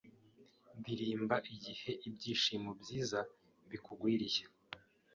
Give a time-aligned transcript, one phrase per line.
[0.79, 3.19] ndirimba igiheIbyishimo byiza
[3.69, 4.43] bikugwiririye